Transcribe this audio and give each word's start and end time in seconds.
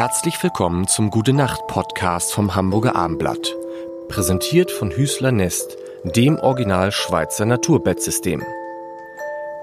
Herzlich 0.00 0.42
willkommen 0.42 0.88
zum 0.88 1.10
Gute 1.10 1.34
Nacht 1.34 1.66
Podcast 1.66 2.32
vom 2.32 2.54
Hamburger 2.54 2.96
Armblatt. 2.96 3.54
Präsentiert 4.08 4.70
von 4.70 4.90
Hüßler 4.90 5.30
Nest, 5.30 5.76
dem 6.04 6.38
Original 6.38 6.90
Schweizer 6.90 7.44
Naturbettsystem. 7.44 8.42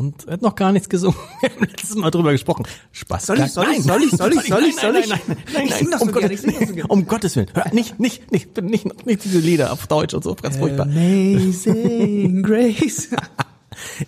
und 0.00 0.26
er 0.26 0.34
hat 0.34 0.42
noch 0.42 0.54
gar 0.54 0.72
nichts 0.72 0.88
gesungen. 0.88 1.18
Wir 1.40 1.50
haben 1.50 1.60
letztes 1.60 1.94
Mal 1.94 2.10
drüber 2.10 2.32
gesprochen. 2.32 2.64
Spaß. 2.92 3.26
Soll 3.26 3.40
ich, 3.40 3.52
soll 3.52 3.66
ich, 3.70 3.82
soll 3.82 4.02
ich, 4.02 4.10
soll 4.10 4.32
ich, 4.32 4.46
soll 4.46 4.64
ich, 4.64 4.76
soll 4.76 4.96
ich? 4.96 5.08
Nein, 5.08 5.20
nein, 5.26 5.36
nein, 5.52 5.68
sing 5.68 5.90
das 5.90 6.00
um 6.02 6.12
Gottes- 6.12 6.42
gerne. 6.42 6.86
Um 6.88 7.06
Gottes 7.06 7.36
Willen. 7.36 7.48
Hör, 7.52 7.72
nicht, 7.74 8.00
nicht, 8.00 8.32
nicht, 8.32 8.60
nicht, 8.62 9.06
nicht 9.06 9.24
diese 9.24 9.38
Lieder 9.38 9.72
auf 9.72 9.86
Deutsch 9.86 10.14
und 10.14 10.24
so, 10.24 10.34
ganz 10.34 10.56
furchtbar. 10.56 10.86
Amazing 10.86 12.42
Grace. 12.42 13.10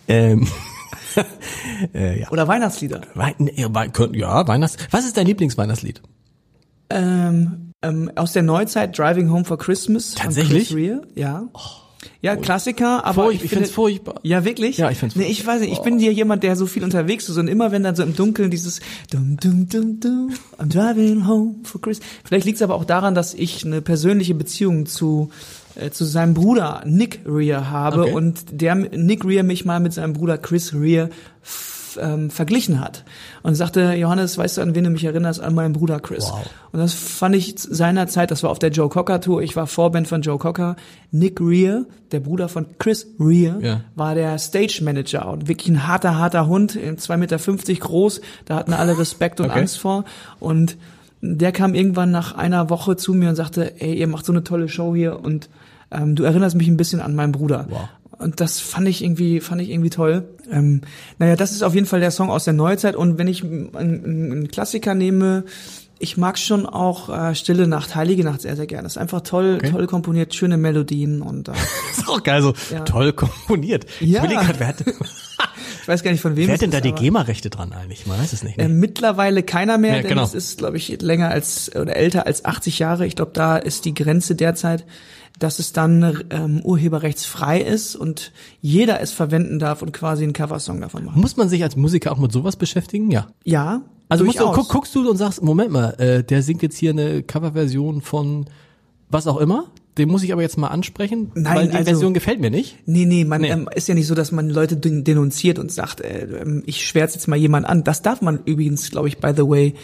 Ähm, 0.09 0.49
äh, 1.95 2.21
ja. 2.21 2.31
Oder 2.31 2.49
Weihnachtslieder. 2.49 3.03
Wein, 3.15 3.51
ja, 3.55 3.69
Weihnachts. 4.49 4.77
Was 4.91 5.05
ist 5.05 5.17
dein 5.17 5.27
Lieblingsweihnachtslied? 5.27 6.01
Ähm, 6.91 7.73
ähm, 7.83 8.11
aus 8.17 8.33
der 8.33 8.43
Neuzeit 8.43 8.97
Driving 8.97 9.31
Home 9.31 9.45
for 9.45 9.59
Christmas. 9.59 10.15
Tatsächlich? 10.15 10.69
Chris 10.69 10.77
Rea, 10.77 11.01
ja. 11.15 11.49
Ja, 12.21 12.37
Klassiker, 12.37 13.05
aber 13.05 13.25
Furch- 13.27 13.35
ich, 13.37 13.45
ich 13.45 13.51
finde, 13.51 13.65
find's 13.65 13.71
furchtbar. 13.75 14.21
Ja, 14.23 14.45
wirklich? 14.45 14.77
Ja, 14.79 14.91
ich 14.91 14.99
find's 14.99 15.15
Nee, 15.17 15.25
ich 15.27 15.47
weiß 15.47 15.61
nicht, 15.61 15.73
ich 15.73 15.81
bin 15.83 15.99
hier 15.99 16.13
jemand, 16.13 16.43
der 16.43 16.57
so 16.57 16.67
viel 16.67 16.83
unterwegs 16.85 17.29
ist 17.29 17.37
und 17.37 17.49
immer 17.49 17.71
wenn 17.73 17.83
dann 17.85 17.95
so 17.97 18.03
im 18.03 18.15
Dunkeln 18.17 18.51
dieses 18.51 18.81
dum 19.11 19.37
dum 19.41 19.69
dum 19.69 20.01
dum 20.01 20.33
I'm 20.59 20.69
driving 20.69 21.27
home 21.27 21.57
for 21.65 21.81
Christmas. 21.81 22.09
Vielleicht 22.25 22.47
liegt 22.47 22.57
es 22.57 22.63
aber 22.63 22.75
auch 22.75 22.85
daran, 22.85 23.15
dass 23.15 23.35
ich 23.35 23.65
eine 23.65 23.83
persönliche 23.83 24.35
Beziehung 24.35 24.87
zu 24.87 25.31
äh, 25.75 25.91
zu 25.91 26.05
seinem 26.05 26.35
Bruder 26.35 26.83
Nick 26.87 27.21
Rea 27.27 27.71
habe 27.71 28.03
Okay. 28.03 28.13
und 28.13 28.45
der 28.51 28.75
Nick 28.75 29.25
Rea 29.25 29.43
mich 29.43 29.65
mal 29.65 29.81
mit 29.81 29.93
seinem 29.93 30.13
Bruder 30.13 30.39
Chris 30.39 30.75
Rea 30.75 31.09
f- 31.43 31.72
ähm, 32.01 32.31
verglichen 32.31 32.81
hat 32.81 33.05
und 33.43 33.55
sagte, 33.55 33.93
Johannes, 33.95 34.39
weißt 34.39 34.57
du, 34.59 34.63
an 34.63 34.75
wen 34.75 34.85
du 34.85 34.91
mich 34.91 35.05
erinnerst? 35.05 35.41
An 35.41 35.55
meinen 35.55 35.73
Bruder 35.73 36.01
Chris. 36.01 36.25
Wow. 36.31 36.45
Und 36.73 36.81
das 36.81 36.95
fand 36.95 37.35
ich 37.35 37.55
seinerzeit, 37.59 38.31
das 38.31 38.43
war 38.43 38.51
auf 38.51 38.59
der 38.59 38.71
Joe 38.71 38.89
Cocker 38.89 39.21
Tour, 39.21 39.43
ich 39.43 39.57
war 39.57 39.67
Vorband 39.67 40.09
von 40.09 40.23
Joe 40.23 40.39
Cocker, 40.39 40.77
Nick 41.11 41.41
Rea, 41.41 41.85
der 42.13 42.21
Bruder 42.21 42.49
von 42.49 42.67
Chris 42.79 43.07
Rea, 43.21 43.57
Ja. 43.61 43.81
war 43.95 44.15
der 44.15 44.39
Stage 44.39 44.81
Manager 44.83 45.29
und 45.31 45.49
wirklich 45.49 45.69
ein 45.69 45.87
harter, 45.87 46.19
harter 46.19 46.47
Hund, 46.47 46.73
2,50 46.77 47.17
Meter 47.17 47.39
groß, 47.81 48.21
da 48.47 48.57
hatten 48.57 48.73
alle 48.73 48.99
Respekt 48.99 49.41
und 49.41 49.47
Okay. 49.51 49.61
Angst 49.61 49.79
vor 49.79 50.05
und 50.41 50.77
der 51.21 51.53
kam 51.53 51.75
irgendwann 51.75 52.11
nach 52.11 52.35
einer 52.35 52.69
Woche 52.69 52.97
zu 52.97 53.15
mir 53.15 53.29
und 53.29 53.37
sagte, 53.37 53.81
ey, 53.81 53.95
ihr 53.95 54.09
macht 54.09 54.27
so 54.27 54.33
eine 54.33 54.43
tolle 54.43 54.69
Show 54.69 54.95
hier 54.97 55.21
und 55.21 55.49
ähm, 55.93 56.17
du 56.17 56.25
erinnerst 56.25 56.57
mich 56.57 56.67
ein 56.69 56.77
bisschen 56.77 57.01
an 57.01 57.15
meinen 57.15 57.33
Bruder. 57.33 57.67
Wow. 57.69 57.89
Und 58.23 58.41
das 58.41 58.61
fand 58.61 58.89
ich 58.89 59.03
irgendwie, 59.03 59.41
fand 59.41 59.61
ich 59.61 59.71
irgendwie 59.71 59.91
toll. 59.91 60.25
Ähm, 60.51 60.83
naja, 61.19 61.37
das 61.37 61.53
ist 61.53 61.63
auf 61.63 61.75
jeden 61.75 61.87
Fall 61.87 62.01
der 62.01 62.11
Song 62.11 62.31
aus 62.31 62.45
der 62.45 62.55
Neuzeit. 62.55 62.97
Und 62.97 63.19
wenn 63.19 63.27
ich 63.29 63.43
einen, 63.43 63.75
einen 63.75 64.49
Klassiker 64.49 64.95
nehme, 64.95 65.45
ich 65.99 66.17
mag 66.17 66.39
schon 66.39 66.67
auch 66.67 67.09
äh, 67.09 67.35
Stille 67.35 67.67
Nacht, 67.69 67.95
Heilige 67.95 68.25
Nacht 68.25 68.41
sehr, 68.43 68.57
sehr 68.57 68.67
gerne. 68.67 68.85
Das 68.85 68.93
ist 68.95 68.99
einfach 68.99 69.21
toll, 69.21 69.57
Okay. 69.59 69.71
toll 69.71 69.87
komponiert, 69.87 70.35
schöne 70.35 70.57
Melodien 70.57 71.23
und 71.23 71.49
äh, 71.49 71.53
ist 71.93 72.09
auch 72.09 72.23
geil, 72.23 72.43
so 72.43 72.55
Ja. 72.73 72.81
toll 72.81 73.13
komponiert. 73.13 73.87
Ich 74.01 74.11
Ja. 74.11 74.21
überlege 74.25 74.41
grad, 74.45 74.59
wer 74.61 74.69
hat, 74.69 74.85
ich 75.83 75.89
weiß 75.89 76.03
gar 76.03 76.11
nicht 76.13 76.21
von 76.21 76.37
wem. 76.37 76.47
wer 76.47 76.55
hat 76.55 76.63
denn 76.63 76.71
da 76.71 76.81
die 76.81 76.93
GEMA-Rechte 76.93 77.51
dran 77.51 77.73
eigentlich? 77.73 78.07
Man 78.07 78.19
weiß 78.19 78.33
es 78.33 78.43
nicht. 78.43 78.57
Ne? 78.57 78.65
Äh, 78.65 78.69
mittlerweile 78.69 79.43
keiner 79.43 79.77
mehr, 79.79 79.97
Ja, 79.97 80.01
denn 80.03 80.09
genau. 80.11 80.23
es 80.25 80.33
ist, 80.35 80.59
glaube 80.59 80.77
ich, 80.77 81.01
länger 81.03 81.29
als 81.31 81.75
oder 81.75 81.95
älter 81.97 82.27
als 82.27 82.45
80 82.45 82.79
Jahre. 82.79 83.07
Ich 83.07 83.17
glaube, 83.17 83.33
da 83.35 83.57
ist 83.57 83.85
die 83.85 83.93
Grenze 83.95 84.35
derzeit, 84.35 84.87
dass 85.39 85.59
es 85.59 85.73
dann 85.73 86.23
ähm, 86.31 86.61
urheberrechtsfrei 86.63 87.61
ist 87.61 87.97
und 87.97 88.33
jeder 88.61 89.01
es 89.01 89.13
verwenden 89.13 89.59
darf 89.59 89.83
und 89.83 89.93
quasi 89.93 90.23
einen 90.25 90.33
Coversong 90.35 90.81
davon 90.81 91.05
machen. 91.05 91.21
Muss 91.21 91.37
man 91.37 91.49
sich 91.49 91.63
als 91.63 91.75
Musiker 91.75 92.13
auch 92.13 92.19
mit 92.19 92.31
sowas 92.33 92.57
beschäftigen? 92.57 93.11
Ja. 93.11 93.29
Ja, 93.45 93.83
Also 94.09 94.25
du, 94.25 94.33
guck, 94.33 94.69
guckst 94.69 94.95
du 94.95 95.09
und 95.11 95.17
sagst, 95.17 95.43
Moment 95.43 95.71
mal, 95.73 95.91
äh, 95.99 96.23
der 96.23 96.43
singt 96.43 96.63
jetzt 96.63 96.77
hier 96.77 96.91
eine 96.91 97.23
Coverversion 97.23 98.03
von 98.03 98.47
was 99.09 99.27
auch 99.27 99.39
immer. 99.39 99.65
Den 99.99 100.09
muss 100.09 100.23
ich 100.23 100.33
aber 100.33 100.41
jetzt 100.41 100.57
mal 100.57 100.69
ansprechen, 100.69 101.31
Nein, 101.35 101.55
weil 101.57 101.69
die 101.69 101.75
also- 101.77 101.85
Version 101.91 102.15
gefällt 102.15 102.41
mir 102.41 102.51
nicht. 102.51 102.79
Nee, 102.87 103.05
nee, 103.05 103.25
man 103.25 103.43
Nee. 103.43 103.51
Ähm, 103.51 103.69
ist 103.75 103.89
ja 103.89 103.95
nicht 103.95 104.07
so, 104.07 104.15
dass 104.15 104.33
man 104.33 104.49
Leute 104.49 104.77
den- 104.77 105.05
denunziert 105.05 105.59
und 105.59 105.71
sagt, 105.71 106.01
äh, 106.01 106.25
ähm, 106.25 106.63
ich 106.65 106.87
schwärze 106.87 107.17
jetzt 107.17 107.29
mal 107.29 107.37
jemand 107.37 107.67
an. 107.67 107.85
Das 107.85 108.01
darf 108.01 108.23
man 108.23 108.41
übrigens, 108.47 108.91
glaube 108.91 109.09
ich, 109.09 109.19
by 109.19 109.33
the 109.37 109.43
way. 109.47 109.75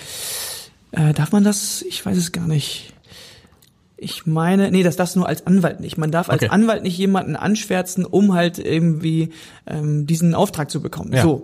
Äh, 0.92 1.12
darf 1.12 1.32
man 1.32 1.44
das? 1.44 1.82
Ich 1.86 2.04
weiß 2.06 2.16
es 2.16 2.32
gar 2.32 2.46
nicht. 2.48 2.94
Ich 3.98 4.24
meine, 4.26 4.70
nee, 4.70 4.82
das 4.82 4.96
darfst 4.96 5.16
du 5.16 5.18
nur 5.20 5.28
als 5.28 5.46
Anwalt 5.46 5.80
nicht. 5.80 5.98
Man 5.98 6.10
darf 6.10 6.30
als 6.30 6.42
Okay. 6.42 6.52
Anwalt 6.52 6.84
nicht 6.84 6.96
jemanden 6.96 7.36
anschwärzen, 7.36 8.04
um 8.06 8.32
halt 8.32 8.58
irgendwie 8.58 9.30
ähm, 9.66 10.06
diesen 10.06 10.34
Auftrag 10.34 10.70
zu 10.70 10.80
bekommen. 10.80 11.12
Ja. 11.12 11.22
So. 11.22 11.42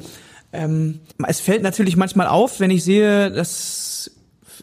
Ähm, 0.52 1.00
es 1.26 1.40
fällt 1.40 1.62
natürlich 1.62 1.96
manchmal 1.96 2.28
auf, 2.28 2.60
wenn 2.60 2.70
ich 2.70 2.84
sehe, 2.84 3.30
dass 3.30 4.10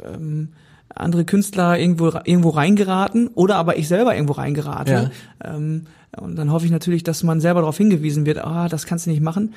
ähm, 0.03 0.49
andere 0.95 1.25
Künstler 1.25 1.77
irgendwo 1.79 2.07
irgendwo 2.25 2.49
reingeraten 2.49 3.27
oder 3.35 3.55
aber 3.55 3.77
ich 3.77 3.87
selber 3.87 4.15
irgendwo 4.15 4.33
reingerate. 4.33 5.11
Ähm, 5.43 5.85
und 6.19 6.35
dann 6.35 6.51
hoffe 6.51 6.65
ich 6.65 6.71
natürlich, 6.71 7.03
dass 7.03 7.23
man 7.23 7.39
selber 7.39 7.61
darauf 7.61 7.77
hingewiesen 7.77 8.25
wird, 8.25 8.39
ah, 8.39 8.67
das 8.67 8.85
kannst 8.85 9.05
du 9.05 9.09
nicht 9.11 9.21
machen. 9.21 9.53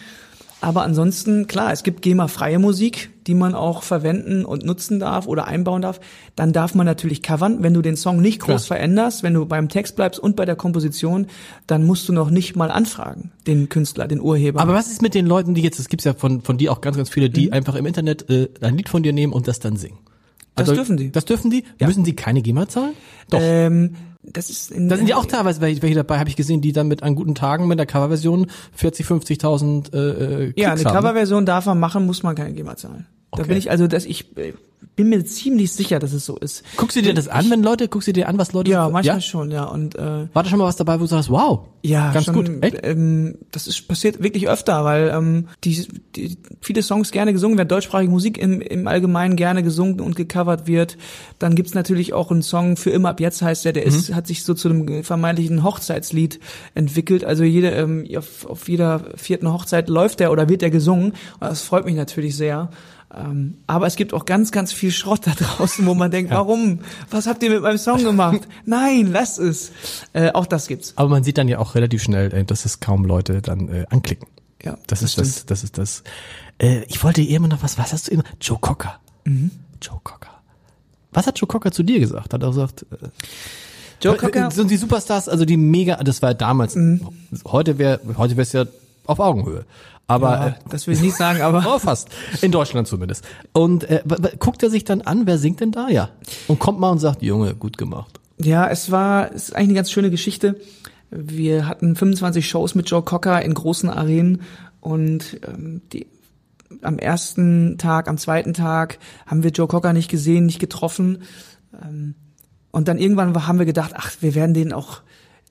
Aber 0.61 0.83
ansonsten, 0.83 1.47
klar, 1.47 1.73
es 1.73 1.83
gibt 1.83 2.01
GEMA-freie 2.01 2.59
Musik, 2.59 3.11
die 3.27 3.35
man 3.35 3.55
auch 3.55 3.83
verwenden 3.83 4.47
und 4.47 4.65
nutzen 4.65 4.99
darf 4.99 5.27
oder 5.27 5.47
einbauen 5.47 5.83
darf. 5.83 6.01
Dann 6.37 6.55
darf 6.55 6.75
man 6.75 6.87
natürlich 6.87 7.23
covern. 7.23 7.63
Wenn 7.63 7.75
du 7.75 7.83
den 7.83 7.97
Song 7.97 8.23
nicht 8.23 8.41
groß 8.41 8.65
Klar. 8.67 8.79
veränderst, 8.79 9.23
wenn 9.23 9.35
du 9.35 9.45
beim 9.45 9.69
Text 9.69 9.95
bleibst 9.97 10.19
und 10.21 10.37
bei 10.37 10.47
der 10.47 10.57
Komposition, 10.57 11.27
dann 11.67 11.85
musst 11.85 12.09
du 12.09 12.15
noch 12.15 12.31
nicht 12.31 12.57
mal 12.57 12.71
anfragen, 12.71 13.31
den 13.47 13.69
Künstler, 13.69 14.09
den 14.09 14.23
Urheber. 14.23 14.61
Aber 14.63 14.73
was 14.73 14.87
ist 14.91 15.03
mit 15.03 15.15
den 15.15 15.27
Leuten, 15.27 15.53
die 15.53 15.61
jetzt, 15.61 15.79
es 15.81 15.89
gibt's 15.91 16.05
ja 16.07 16.15
von, 16.15 16.41
von 16.41 16.57
dir 16.57 16.73
auch 16.73 16.81
ganz, 16.81 16.97
ganz 16.97 17.11
viele, 17.11 17.29
Mhm. 17.29 17.33
die 17.35 17.53
einfach 17.53 17.75
im 17.75 17.85
Internet 17.85 18.31
äh, 18.31 18.49
ein 18.63 18.77
Lied 18.79 18.89
von 18.89 19.03
dir 19.03 19.13
nehmen 19.13 19.35
und 19.35 19.49
das 19.49 19.59
dann 19.61 19.77
singen? 19.77 19.99
Das 20.55 20.73
dürfen 20.73 20.97
die. 20.97 21.11
Das 21.13 21.25
dürfen 21.25 21.51
die? 21.51 21.65
Müssen 21.81 22.05
die 22.05 22.15
keine 22.15 22.43
GEMA 22.43 22.69
zahlen? 22.69 22.93
Doch. 23.31 23.41
ähm, 23.43 23.95
das 24.23 24.49
ist 24.49 24.71
in, 24.71 24.89
da 24.89 24.97
sind 24.97 25.07
ja 25.09 25.17
auch 25.17 25.27
teilweise 25.27 25.61
welche, 25.61 25.95
dabei, 25.95 26.19
habe 26.19 26.31
ich 26.31 26.37
gesehen, 26.37 26.61
die 26.63 26.73
dann 26.73 26.89
mit 26.89 27.03
an 27.03 27.15
guten 27.15 27.35
Tagen 27.35 27.67
mit 27.69 27.79
der 27.79 27.87
Coverversion 27.87 28.47
40, 28.75 29.05
50.000 29.07 29.93
äh, 29.93 29.99
äh, 29.99 30.53
Ja, 30.57 30.71
Klicks 30.73 30.87
eine 30.87 30.95
haben. 30.97 31.03
Coverversion 31.05 31.45
darf 31.47 31.67
man 31.67 31.79
machen, 31.79 32.07
muss 32.07 32.23
man 32.23 32.35
keine 32.35 32.55
GEMA 32.55 32.77
zahlen. 32.77 33.07
Da 33.33 33.41
Okay. 33.41 33.49
bin 33.49 33.57
ich 33.59 33.71
also, 33.71 33.87
dass 33.89 34.05
ich 34.07 34.37
äh, 34.39 34.55
bin 34.97 35.09
mir 35.09 35.25
ziemlich 35.25 35.73
sicher, 35.73 35.99
dass 35.99 36.13
es 36.13 36.25
so 36.25 36.37
ist. 36.37 36.63
Guckst 36.77 36.97
du 36.97 37.03
dir 37.03 37.15
das 37.15 37.29
an, 37.29 37.51
wenn 37.51 37.63
Leute, 37.63 37.89
guckst 37.89 38.09
du 38.09 38.13
dir 38.13 38.29
an, 38.29 38.39
was 38.39 38.53
Leute 38.53 38.71
Ja, 38.71 38.89
manchmal 38.89 39.17
ja? 39.17 39.21
schon, 39.21 39.51
ja. 39.51 39.65
Und 39.65 39.95
äh, 39.97 40.29
War 40.33 40.43
da 40.43 40.47
schon 40.47 40.59
mal 40.59 40.67
was 40.67 40.77
dabei, 40.77 40.95
wo 40.97 41.05
du 41.05 41.07
sagst, 41.07 41.31
wow, 41.31 41.61
ja, 41.83 42.13
ganz 42.13 42.27
schon, 42.27 42.35
gut. 42.35 42.51
Echt? 42.63 42.79
Ähm, 42.83 43.37
das 43.51 43.67
ist 43.67 43.87
passiert 43.89 44.23
wirklich 44.23 44.49
öfter, 44.49 44.85
weil 44.85 45.13
ähm, 45.15 45.49
die, 45.65 45.87
die 46.17 46.39
viele 46.63 46.83
Songs 46.83 47.11
gerne 47.11 47.33
gesungen 47.33 47.59
werden, 47.59 47.69
deutschsprachige 47.69 48.11
Musik 48.11 48.39
im, 48.39 48.61
im 48.61 48.87
Allgemeinen 48.89 49.37
gerne 49.37 49.63
gesungen 49.63 50.01
und 50.01 50.17
gecovert 50.17 50.67
wird. 50.67 50.97
Dann 51.39 51.55
gibt's 51.55 51.75
natürlich 51.75 52.13
auch 52.15 52.31
einen 52.31 52.43
Song 52.43 52.77
für 52.77 52.91
immer 52.91 53.11
ab 53.11 53.21
jetzt 53.21 53.43
heißt 53.43 53.65
der, 53.65 53.73
der 53.75 53.85
ist, 53.85 54.11
Mhm. 54.11 54.15
hat 54.15 54.27
sich 54.27 54.45
so 54.45 54.55
zu 54.55 54.69
einem 54.71 55.05
vermeintlichen 55.05 55.63
Hochzeitslied 55.63 56.41
entwickelt. 56.75 57.25
Also 57.25 57.45
jede 57.45 57.71
ähm, 57.71 58.07
auf, 58.17 58.47
auf 58.47 58.69
jeder 58.69 59.03
vierten 59.17 59.53
Hochzeit 59.53 59.89
läuft 59.89 60.21
der 60.21 60.33
oder 60.33 60.49
wird 60.49 60.63
der 60.63 60.71
gesungen. 60.71 61.11
Und 61.41 61.41
das 61.41 61.63
freut 61.63 61.85
mich 61.85 61.95
natürlich 61.97 62.37
sehr. 62.37 62.71
Ähm, 63.17 63.59
aber 63.69 63.87
es 63.87 63.95
gibt 63.95 64.13
auch 64.13 64.25
ganz, 64.25 64.51
ganz 64.51 64.73
viel 64.75 64.91
Schrott 64.91 65.27
da 65.27 65.33
draußen, 65.33 65.85
wo 65.87 65.95
man 65.95 66.11
denkt, 66.11 66.31
warum? 66.31 66.81
Was 67.11 67.27
habt 67.27 67.43
ihr 67.43 67.51
mit 67.51 67.63
meinem 67.63 67.79
Song 67.79 68.03
gemacht? 68.05 68.43
Nein, 68.67 69.09
lass 69.13 69.39
es. 69.39 69.73
Äh, 70.13 70.31
auch 70.33 70.47
das 70.47 70.67
gibt's. 70.67 70.93
Aber 70.97 71.09
man 71.09 71.25
sieht 71.25 71.39
dann 71.39 71.49
ja 71.49 71.59
auch 71.59 71.75
relativ 71.75 72.03
schnell, 72.03 72.33
äh, 72.33 72.45
dass 72.45 72.65
es 72.65 72.81
kaum 72.81 73.05
Leute 73.05 73.41
dann 73.43 73.69
äh, 73.69 73.87
anklicken. 73.91 74.29
Ja, 74.63 74.77
Das, 74.87 75.03
ist 75.03 75.19
das, 75.19 75.47
das 75.47 75.63
ist 75.65 75.77
das. 75.79 76.03
Äh, 76.59 76.85
ich 76.89 77.03
wollte 77.05 77.21
eben 77.23 77.49
noch 77.49 77.63
was, 77.63 77.77
was 77.79 77.93
hast 77.93 78.09
du 78.09 78.13
immer? 78.13 78.25
Joe 78.41 78.59
Cocker. 78.61 78.99
Mhm. 79.25 79.51
Joe 79.83 80.01
Cocker. 80.03 80.31
Was 81.13 81.27
hat 81.27 81.39
Joe 81.39 81.47
Cocker 81.47 81.71
zu 81.71 81.83
dir 81.83 82.01
gesagt? 82.01 82.33
Hat 82.33 82.43
er 82.43 82.49
gesagt, 82.49 82.87
äh, 82.91 83.09
Joe 84.03 84.17
Cocker, 84.17 84.47
Mhm. 84.47 84.51
sind 84.51 84.71
die 84.71 84.77
Superstars, 84.77 85.29
also 85.29 85.45
die 85.45 85.57
mega, 85.57 85.97
das 85.97 86.21
war 86.21 86.35
damals, 86.35 86.77
heute 87.47 87.79
wäre, 87.79 88.01
heute 88.19 88.33
wäre 88.37 88.43
es 88.43 88.53
ja 88.53 88.67
auf 89.07 89.21
Augenhöhe. 89.21 89.65
Aber, 90.07 90.31
ja, 90.31 90.47
äh, 90.49 90.53
das 90.69 90.87
will 90.87 90.95
ich 90.95 91.01
nicht 91.01 91.17
sagen, 91.17 91.41
aber 91.41 91.65
Oh, 91.75 91.79
fast. 91.79 92.09
In 92.43 92.53
Deutschland 92.53 92.87
zumindest. 92.87 93.25
Und 93.53 93.85
äh, 93.85 94.03
guckt 94.39 94.63
er 94.63 94.71
sich 94.71 94.85
dann 94.85 95.01
an, 95.01 95.27
wer 95.27 95.39
singt 95.39 95.61
denn 95.61 95.73
da? 95.73 95.89
Ja. 95.89 96.11
Und 96.47 96.59
kommt 96.59 96.79
mal 96.79 96.91
und 96.91 96.99
sagt, 96.99 97.23
Junge, 97.23 97.55
gut 97.55 97.79
gemacht. 97.79 98.21
ja, 98.39 98.69
es 98.69 98.91
war, 98.91 99.33
es 99.33 99.49
ist 99.49 99.57
eigentlich 99.57 99.69
eine 99.69 99.75
ganz 99.75 99.91
schöne 99.91 100.11
Geschichte. 100.11 100.61
Wir 101.11 101.69
hatten 101.69 101.97
25 101.97 102.47
Shows 102.47 102.75
mit 102.75 102.91
Joe 102.91 103.03
Cocker 103.03 103.41
in 103.43 103.55
großen 103.55 103.89
Arenen 103.89 104.43
und 104.81 105.41
ähm, 105.47 105.81
die, 105.93 106.07
am 106.83 106.99
ersten 106.99 107.79
Tag, 107.79 108.09
am 108.09 108.19
zweiten 108.19 108.53
Tag 108.53 108.99
haben 109.27 109.43
wir 109.43 109.53
Joe 109.53 109.69
Cocker 109.69 109.93
nicht 109.93 110.11
gesehen, 110.11 110.45
nicht 110.45 110.59
getroffen. 110.59 111.23
Ähm, 111.83 112.15
und 112.73 112.89
dann 112.89 112.99
irgendwann 112.99 113.47
haben 113.47 113.59
wir 113.59 113.67
gedacht, 113.67 113.93
ach, 113.95 114.11
wir 114.21 114.35
werden 114.35 114.55
den 114.55 114.73
auch 114.73 115.03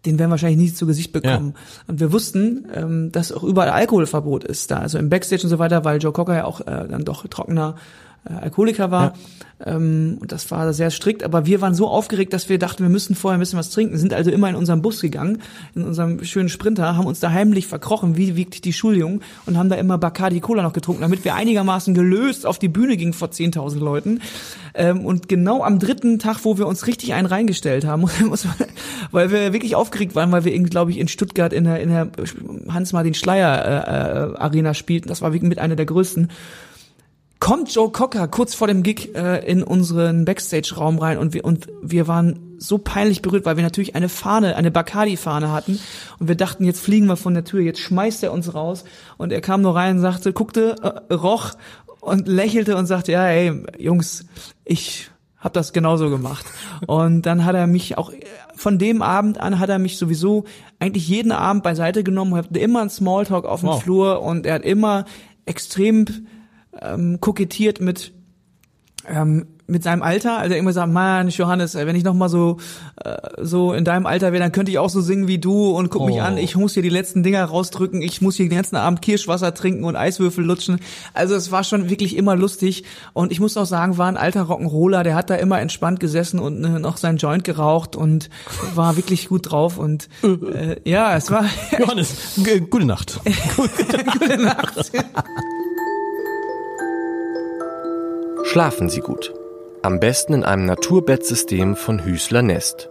den 0.05 0.19
werden 0.19 0.29
wir 0.29 0.33
wahrscheinlich 0.33 0.59
nie 0.59 0.73
zu 0.73 0.85
Gesicht 0.85 1.13
bekommen. 1.13 1.53
Ja. 1.55 1.83
Und 1.87 1.99
wir 1.99 2.11
wussten, 2.11 2.65
ähm, 2.73 3.11
dass 3.11 3.31
auch 3.31 3.43
überall 3.43 3.69
Alkoholverbot 3.69 4.43
ist 4.43 4.71
da, 4.71 4.79
also 4.79 4.97
im 4.97 5.09
Backstage 5.09 5.43
und 5.43 5.49
so 5.49 5.59
weiter, 5.59 5.85
weil 5.85 6.01
Joe 6.01 6.11
Cocker 6.11 6.35
ja 6.35 6.45
auch 6.45 6.61
äh, 6.61 6.87
dann 6.89 7.05
doch 7.05 7.25
trockener 7.27 7.75
äh, 8.29 8.33
Alkoholiker 8.33 8.91
war. 8.91 9.03
Ja. 9.03 9.13
Ähm, 9.65 10.17
und 10.19 10.31
das 10.31 10.49
war 10.51 10.73
sehr 10.73 10.91
strikt, 10.91 11.23
aber 11.23 11.45
wir 11.45 11.61
waren 11.61 11.73
so 11.73 11.87
aufgeregt, 11.87 12.33
dass 12.33 12.49
wir 12.49 12.59
dachten, 12.59 12.83
wir 12.83 12.89
müssen 12.89 13.15
vorher 13.15 13.37
ein 13.37 13.39
bisschen 13.39 13.59
was 13.59 13.69
trinken, 13.69 13.97
sind 13.97 14.13
also 14.13 14.31
immer 14.31 14.49
in 14.49 14.55
unserem 14.55 14.81
Bus 14.81 15.01
gegangen, 15.01 15.41
in 15.75 15.83
unserem 15.83 16.23
schönen 16.23 16.49
Sprinter, 16.49 16.97
haben 16.97 17.05
uns 17.05 17.19
da 17.19 17.31
heimlich 17.31 17.67
verkrochen, 17.67 18.17
wie 18.17 18.35
wirklich 18.35 18.61
die 18.61 18.73
Schuljungen 18.73 19.21
und 19.45 19.57
haben 19.57 19.69
da 19.69 19.75
immer 19.75 19.97
Bacardi 19.97 20.39
Cola 20.41 20.63
noch 20.63 20.73
getrunken, 20.73 21.01
damit 21.01 21.23
wir 21.23 21.35
einigermaßen 21.35 21.93
gelöst 21.93 22.45
auf 22.45 22.59
die 22.59 22.67
Bühne 22.67 22.97
gingen 22.97 23.13
vor 23.13 23.29
10.000 23.29 23.79
Leuten. 23.79 24.19
Ähm, 24.73 25.05
und 25.05 25.29
genau 25.29 25.63
am 25.63 25.79
dritten 25.79 26.19
Tag, 26.19 26.43
wo 26.43 26.57
wir 26.57 26.67
uns 26.67 26.87
richtig 26.87 27.13
einen 27.13 27.27
reingestellt 27.27 27.85
haben, 27.85 28.03
weil 29.11 29.31
wir 29.31 29.53
wirklich 29.53 29.75
aufgeregt 29.75 30.15
waren, 30.15 30.31
weil 30.31 30.45
wir, 30.45 30.59
glaube 30.63 30.91
ich, 30.91 30.97
in 30.97 31.07
Stuttgart 31.07 31.53
in 31.53 31.65
der, 31.65 31.79
in 31.79 31.89
der 31.89 32.09
Hans-Martin 32.69 33.13
Schleier 33.13 34.35
äh, 34.43 34.59
äh, 34.59 34.73
spielten, 34.73 35.07
das 35.07 35.21
war 35.21 35.31
wirklich 35.31 35.49
mit 35.49 35.59
einer 35.59 35.75
der 35.75 35.85
größten, 35.85 36.29
kommt 37.43 37.75
Joe 37.75 37.91
Cocker 37.91 38.29
kurz 38.29 38.55
vor 38.55 38.67
dem 38.67 38.83
Gig 38.83 39.13
äh, 39.15 39.45
in 39.45 39.63
unseren 39.63 40.23
Backstage-Raum 40.23 40.97
rein 40.97 41.17
und 41.17 41.33
wir, 41.33 41.43
und 41.43 41.67
wir 41.81 42.07
waren 42.07 42.55
so 42.57 42.77
peinlich 42.77 43.21
berührt, 43.21 43.43
weil 43.43 43.57
wir 43.57 43.65
natürlich 43.65 43.95
eine 43.95 44.07
Fahne, 44.07 44.55
eine 44.55 44.71
Bacardi-Fahne 44.71 45.51
hatten 45.51 45.77
und 46.19 46.29
wir 46.29 46.35
dachten, 46.35 46.63
jetzt 46.63 46.79
fliegen 46.79 47.05
wir 47.07 47.17
von 47.17 47.33
der 47.33 47.43
Tür, 47.43 47.59
jetzt 47.59 47.81
schmeißt 47.81 48.23
er 48.23 48.31
uns 48.31 48.53
raus 48.53 48.85
und 49.17 49.33
er 49.33 49.41
kam 49.41 49.61
nur 49.61 49.75
rein 49.75 49.97
und 49.97 50.01
sagte, 50.01 50.31
guckte, 50.31 51.03
äh, 51.09 51.13
roch 51.13 51.51
und 51.99 52.29
lächelte 52.29 52.77
und 52.77 52.85
sagte, 52.85 53.11
ja, 53.11 53.27
ey, 53.27 53.65
Jungs, 53.77 54.25
ich 54.63 55.09
hab 55.37 55.51
das 55.51 55.73
genauso 55.73 56.09
gemacht. 56.09 56.45
Und 56.87 57.23
dann 57.23 57.43
hat 57.43 57.55
er 57.55 57.67
mich 57.67 57.97
auch 57.97 58.13
von 58.55 58.79
dem 58.79 59.01
Abend 59.01 59.37
an 59.37 59.59
hat 59.59 59.67
er 59.67 59.79
mich 59.79 59.97
sowieso 59.97 60.45
eigentlich 60.79 61.09
jeden 61.09 61.33
Abend 61.33 61.63
beiseite 61.63 62.05
genommen, 62.05 62.35
hat 62.35 62.55
immer 62.55 62.79
einen 62.79 62.89
Smalltalk 62.89 63.43
auf 63.43 63.59
dem 63.59 63.67
wow. 63.67 63.83
Flur 63.83 64.21
und 64.21 64.45
er 64.45 64.53
hat 64.53 64.63
immer 64.63 65.03
extrem 65.45 66.05
ähm, 66.81 67.19
kokettiert 67.19 67.81
mit 67.81 68.13
ähm, 69.07 69.47
mit 69.65 69.83
seinem 69.83 70.01
Alter, 70.01 70.37
also 70.37 70.55
immer 70.55 70.73
sagt, 70.73 70.91
man, 70.91 71.29
Johannes, 71.29 71.75
wenn 71.75 71.95
ich 71.95 72.03
noch 72.03 72.13
mal 72.13 72.27
so 72.27 72.57
äh, 73.03 73.17
so 73.41 73.73
in 73.73 73.85
deinem 73.85 74.05
Alter 74.05 74.33
wäre, 74.33 74.43
dann 74.43 74.51
könnte 74.51 74.71
ich 74.71 74.77
auch 74.77 74.89
so 74.89 75.01
singen 75.01 75.27
wie 75.27 75.39
du 75.39 75.71
und 75.71 75.89
guck 75.89 76.01
oh. 76.01 76.05
mich 76.05 76.21
an, 76.21 76.37
ich 76.37 76.55
muss 76.55 76.73
hier 76.73 76.83
die 76.83 76.89
letzten 76.89 77.23
Dinger 77.23 77.45
rausdrücken, 77.45 78.01
ich 78.01 78.21
muss 78.21 78.35
hier 78.35 78.47
den 78.47 78.55
ganzen 78.55 78.75
Abend 78.75 79.01
Kirschwasser 79.01 79.53
trinken 79.53 79.85
und 79.85 79.95
Eiswürfel 79.95 80.43
lutschen. 80.43 80.79
Also 81.13 81.35
es 81.35 81.51
war 81.51 81.63
schon 81.63 81.89
wirklich 81.89 82.17
immer 82.17 82.35
lustig 82.35 82.83
und 83.13 83.31
ich 83.31 83.39
muss 83.39 83.55
auch 83.55 83.65
sagen, 83.65 83.97
war 83.97 84.07
ein 84.07 84.17
alter 84.17 84.43
Rock'n'Roller, 84.43 85.03
der 85.03 85.15
hat 85.15 85.29
da 85.29 85.35
immer 85.35 85.61
entspannt 85.61 85.99
gesessen 85.99 86.39
und 86.39 86.63
äh, 86.63 86.79
noch 86.79 86.97
sein 86.97 87.17
Joint 87.17 87.45
geraucht 87.45 87.95
und 87.95 88.29
war 88.75 88.97
wirklich 88.97 89.29
gut 89.29 89.51
drauf 89.51 89.77
und 89.77 90.09
äh, 90.23 90.75
ja, 90.83 91.15
es 91.15 91.31
war 91.31 91.45
Johannes, 91.79 92.39
gute 92.69 92.85
Nacht. 92.85 93.21
gute 93.55 94.37
Nacht. 94.37 94.91
Schlafen 98.53 98.87
Sie 98.87 98.99
gut. 98.99 99.33
Am 99.81 99.99
besten 99.99 100.35
in 100.35 100.43
einem 100.43 100.67
Naturbettsystem 100.67 101.75
von 101.75 102.05
Hüßler 102.05 102.43
Nest. 102.43 102.87